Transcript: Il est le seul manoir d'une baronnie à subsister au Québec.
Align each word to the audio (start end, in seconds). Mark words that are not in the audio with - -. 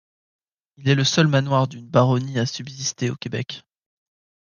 Il 0.77 0.89
est 0.89 0.95
le 0.95 1.03
seul 1.03 1.27
manoir 1.27 1.67
d'une 1.67 1.85
baronnie 1.87 2.39
à 2.39 2.47
subsister 2.47 3.11
au 3.11 3.15
Québec. 3.15 3.61